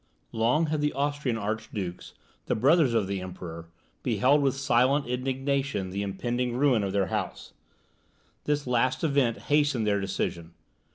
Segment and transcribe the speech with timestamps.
[0.31, 2.13] Long had the Austrian archdukes,
[2.47, 3.67] the brothers of the Emperor,
[4.01, 7.53] beheld with silent indignation the impending ruin of their house;
[8.45, 10.55] this last event hastened their decision.